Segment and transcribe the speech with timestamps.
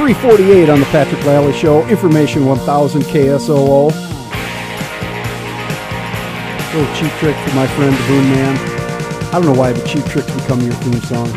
[0.00, 1.86] 348 on the Patrick Lalley Show.
[1.88, 3.88] Information 1000 KSOO.
[6.74, 8.56] Little cheap trick for my friend the Boon Man.
[9.26, 11.28] I don't know why the cheap trick become your theme song.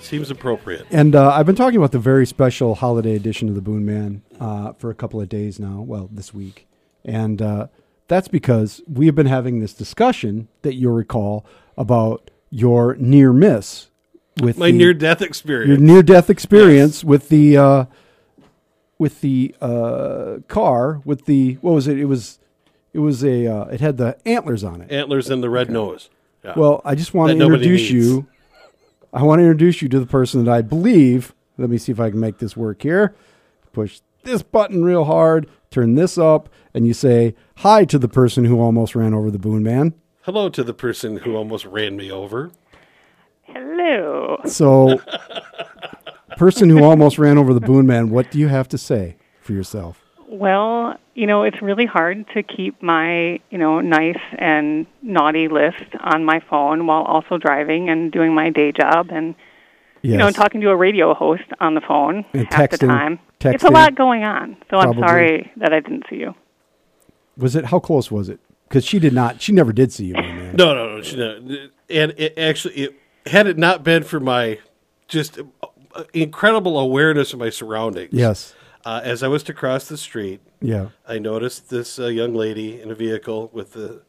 [0.00, 0.88] Seems appropriate.
[0.90, 4.22] And uh, I've been talking about the very special holiday edition of the Boon Man
[4.40, 5.82] uh, for a couple of days now.
[5.82, 6.66] Well, this week,
[7.04, 7.68] and uh,
[8.08, 11.46] that's because we have been having this discussion that you'll recall
[11.76, 13.90] about your near miss
[14.42, 15.68] with My the- near death experience.
[15.68, 17.84] your near death experience with the uh,
[18.98, 21.98] with the uh, car with the what was it?
[21.98, 22.38] It was
[22.92, 24.90] it was a uh, it had the antlers on it.
[24.90, 26.10] Antlers and the red nose.
[26.44, 26.54] Yeah.
[26.56, 28.26] Well, I just want That to introduce you.
[29.12, 31.34] I want to introduce you to the person that I believe.
[31.56, 33.14] Let me see if I can make this work here.
[33.72, 38.44] Push this button real hard, turn this up, and you say hi to the person
[38.46, 39.94] who almost ran over the Boon Man.
[40.22, 42.50] Hello to the person who almost ran me over.
[43.46, 44.38] Hello.
[44.46, 45.00] So,
[46.36, 49.52] person who almost ran over the Boon Man, what do you have to say for
[49.52, 50.00] yourself?
[50.28, 55.84] Well, you know, it's really hard to keep my, you know, nice and naughty list
[56.00, 59.34] on my phone while also driving and doing my day job and
[60.02, 63.18] you know, talking to a radio host on the phone And half the time.
[63.18, 63.54] texting- time.
[63.54, 64.56] It's a lot going on.
[64.70, 65.02] So Probably.
[65.02, 66.34] I'm sorry that I didn't see you.
[67.38, 68.38] Was it how close was it?
[68.68, 69.40] Because she did not.
[69.40, 71.02] She never did see you, No, no, no.
[71.02, 71.36] She, no.
[71.90, 72.94] And it actually, it,
[73.26, 74.58] had it not been for my
[75.08, 78.12] just uh, incredible awareness of my surroundings.
[78.12, 78.54] Yes.
[78.84, 80.88] Uh, as I was to cross the street, Yeah.
[81.08, 84.02] I noticed this uh, young lady in a vehicle with the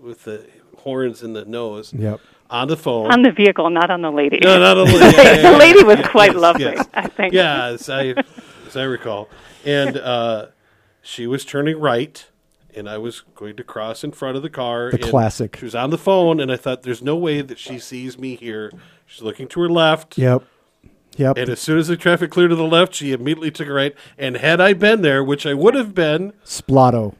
[0.00, 0.46] with the
[0.78, 2.18] horns in the nose Yep.
[2.50, 3.12] on the phone.
[3.12, 4.38] On the vehicle, not on the lady.
[4.42, 4.98] no, not a lady.
[4.98, 5.56] Yeah, yeah, the yeah.
[5.56, 6.88] lady was quite Yes, lovely, yes.
[6.94, 7.34] I think.
[7.34, 8.14] Yeah, as I
[8.66, 9.28] as I recall,
[9.66, 10.46] and uh,
[11.02, 12.24] she was turning right,
[12.74, 14.90] and I was going to cross in front of the car.
[14.90, 15.56] The and classic.
[15.56, 18.36] She was on the phone, and I thought, "There's no way that she sees me
[18.36, 18.72] here."
[19.06, 20.44] She's looking to her left, Yep.
[21.18, 21.36] Yep.
[21.36, 23.94] and as soon as the traffic cleared to the left, she immediately took a right.
[24.16, 27.14] And had I been there, which I would have been, Splotto.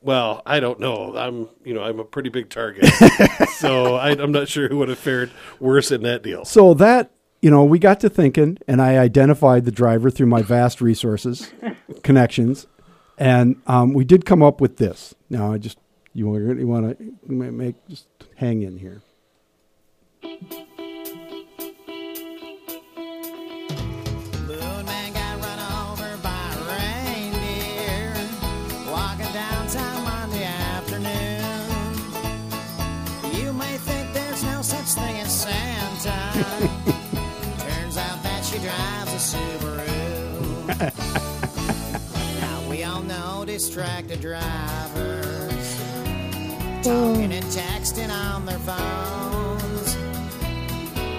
[0.00, 1.14] well, I don't know.
[1.16, 2.86] I'm, you know, I'm a pretty big target,
[3.56, 6.44] so I, I'm not sure who would have fared worse in that deal.
[6.46, 7.10] So that
[7.42, 11.52] you know, we got to thinking, and I identified the driver through my vast resources,
[12.02, 12.66] connections,
[13.18, 15.14] and um, we did come up with this.
[15.28, 15.78] Now, I just
[16.14, 18.06] you want you want to make just
[18.36, 19.02] hang in here.
[20.22, 20.38] Boon
[24.86, 28.14] man got run over by a reindeer
[28.90, 31.96] walking downtown Monday afternoon.
[33.34, 36.38] You may think there's no such thing as Santa.
[37.58, 41.08] Turns out that she drives a Subaru.
[43.58, 46.80] distracted drivers hmm.
[46.80, 49.96] talking and texting on their phones.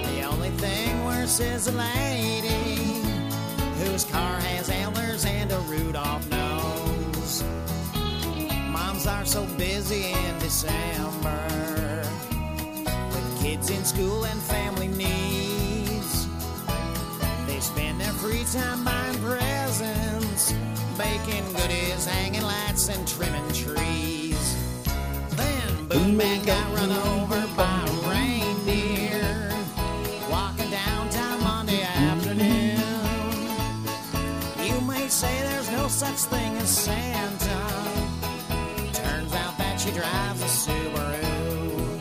[0.08, 3.02] The only thing worse is a lady
[3.82, 7.44] whose car has antlers and a Rudolph nose.
[8.72, 11.44] Moms are so busy in December
[13.12, 16.26] with kids in school and family needs.
[17.48, 20.29] They spend their free time buying presents,
[20.98, 24.56] baking goodies, hanging lights, and trimming trees.
[25.36, 29.54] Then Boon Man got run over by a reindeer
[30.30, 32.78] walking downtown Monday afternoon.
[34.66, 37.60] You may say there's no such thing as Santa.
[38.94, 42.00] Turns out that she drives a Subaru.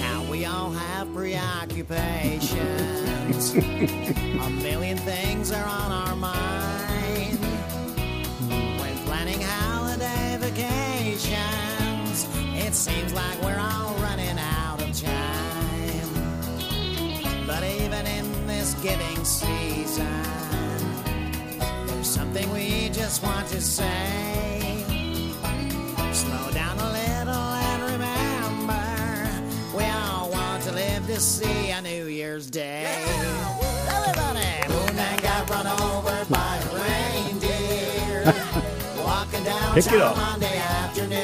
[0.00, 3.54] Now we all have preoccupations.
[3.54, 6.59] a million things are on our mind.
[18.82, 20.06] Giving season,
[21.86, 24.82] there's something we just want to say.
[26.14, 32.06] Slow down a little and remember, we all want to live to see a New
[32.06, 32.86] Year's Day.
[33.86, 38.24] Everybody, Boon Man got run over by a reindeer.
[39.04, 40.16] Walking down Pick it up.
[40.16, 41.20] Monday afternoon.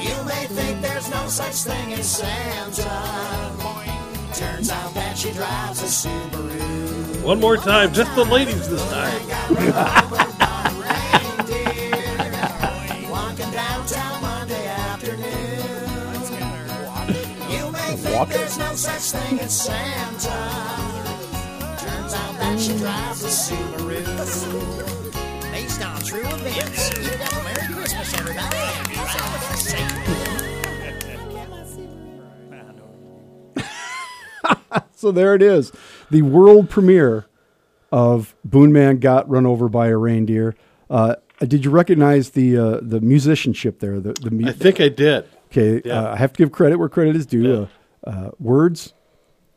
[0.00, 3.81] You may think there's no such thing as Santa.
[4.34, 7.22] Turns out that she drives a Subaru.
[7.22, 9.28] One more time, just the ladies this time.
[13.10, 15.26] Walking downtown Monday afternoon.
[17.50, 20.30] You may think there's no such thing as Santa.
[21.76, 25.12] Turns out that she drives a Subaru.
[25.52, 26.90] Based on true events.
[26.98, 28.56] You got a Merry Christmas, everybody.
[34.94, 35.72] So there it is,
[36.10, 37.26] the world premiere
[37.90, 40.54] of Boon Man got run over by a reindeer.
[40.88, 43.98] Uh, did you recognize the uh, the musicianship there?
[43.98, 45.28] The, the mu- I think I did.
[45.46, 46.02] okay, Yeah.
[46.04, 47.42] uh, I have to give credit where credit is due.
[47.42, 47.66] Yeah.
[48.06, 48.94] Uh, uh, words,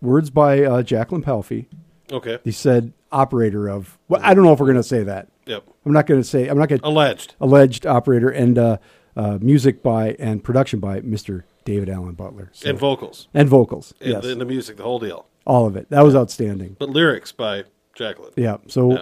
[0.02, 1.68] words by uh, Jacqueline Palfy.
[2.12, 2.40] Okay.
[2.44, 3.98] He said operator of.
[4.08, 5.28] Well, I don't know if we're going to say that.
[5.46, 5.64] Yep.
[5.86, 6.48] I'm not going to say.
[6.48, 7.36] I'm not going Alleged.
[7.40, 8.78] alleged operator and uh,
[9.16, 11.44] uh, music by and production by Mr.
[11.66, 13.28] David Allen Butler So- And vocals.
[13.34, 13.94] and vocals.
[14.00, 15.26] And, yes, the, and the music, the whole deal.
[15.46, 15.90] all of it.
[15.90, 16.78] That was outstanding.
[16.80, 17.66] But lyrics by
[17.96, 18.32] Jacqueline.
[18.38, 18.58] Yeah.
[18.68, 19.02] So Yeah.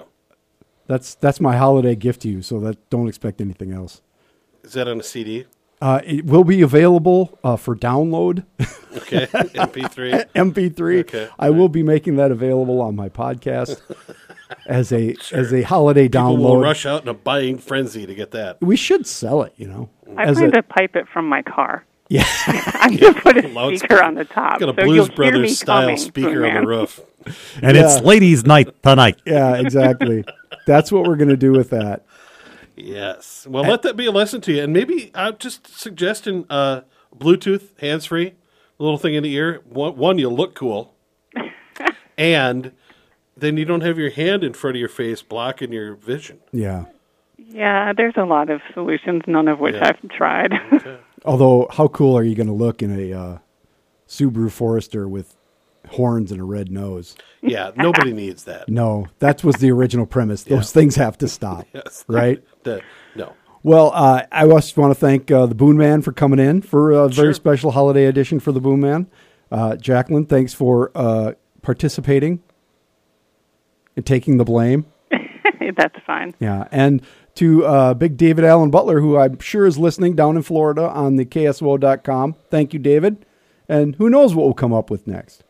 [0.87, 2.41] that's that's my holiday gift to you.
[2.41, 4.01] So that don't expect anything else.
[4.63, 5.45] Is that on a CD?
[5.81, 8.45] Uh, it will be available uh, for download,
[8.95, 9.25] Okay.
[9.31, 10.25] MP3.
[10.33, 10.99] MP3.
[11.01, 11.27] Okay.
[11.37, 13.81] I will be making that available on my podcast
[14.65, 16.63] as a as a holiday People will download.
[16.63, 18.61] rush out in a buying frenzy to get that.
[18.61, 19.53] We should sell it.
[19.57, 21.85] You know, I as plan a- to pipe it from my car.
[22.13, 22.25] Yeah.
[22.75, 23.77] I'm going to put a Loudspeaker.
[23.95, 24.59] speaker on the top.
[24.59, 26.99] Got a so Blues you'll hear me Brothers style coming, speaker on the roof.
[27.61, 27.85] And Yeah.
[27.95, 29.19] it's ladies' night tonight.
[29.25, 30.23] Yeah, exactly.
[30.67, 32.05] That's what we're going to do with that.
[32.75, 33.47] Yes.
[33.49, 36.81] Well, let that be a lesson to you, and maybe I'm just suggesting uh,
[37.15, 38.33] Bluetooth hands free,
[38.79, 39.61] little thing in the ear.
[39.69, 40.93] One, one, you look cool,
[42.17, 42.71] and
[43.37, 46.39] then you don't have your hand in front of your face blocking your vision.
[46.51, 46.85] Yeah.
[47.37, 49.89] Yeah, there's a lot of solutions, none of which Yeah.
[49.89, 50.53] I've tried.
[51.25, 53.37] Although, how cool are you going to look in a uh,
[54.07, 55.35] Subaru Forester with
[55.89, 57.15] horns and a red nose?
[57.41, 58.67] Yeah, nobody needs that.
[58.69, 60.43] No, that was the original premise.
[60.43, 60.81] Those Yeah.
[60.81, 62.03] things have to stop, Yes.
[62.07, 62.43] right?
[62.63, 62.81] The-
[63.15, 63.33] no.
[63.63, 66.91] Well, uh, I also want to thank uh, the Boon Man for coming in for
[66.91, 67.33] a very Sure.
[67.33, 69.07] special holiday edition for the Boon Man.
[69.51, 72.41] Uh, Jacqueline, thanks for uh, participating
[73.95, 74.85] and taking the blame.
[75.77, 76.33] That's fine.
[76.39, 77.01] Yeah, and
[77.35, 81.15] to uh, Big David Allen Butler, who I'm sure is listening down in Florida on
[81.15, 82.35] the KSOO.com.
[82.49, 83.25] Thank you, David.
[83.67, 85.43] And who knows what we'll come up with next.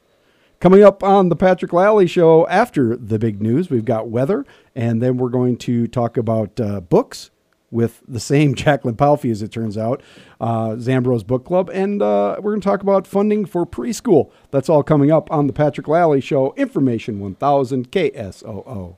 [0.60, 5.02] Coming up on the Patrick Lalley Show after the big news, we've got weather, and
[5.02, 7.32] then we're going to talk about uh, books
[7.70, 10.02] with the same Jacqueline Palfy, as it turns out,
[10.40, 14.32] uh, Zandbroz Book Club, and uh, we're going to talk about funding for preschool.
[14.52, 18.96] That's all coming up on the Patrick Lalley Show, Information 1000 KSOO.